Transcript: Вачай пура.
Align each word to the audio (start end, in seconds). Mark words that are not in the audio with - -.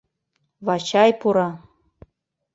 Вачай 0.65 1.11
пура. 1.21 1.49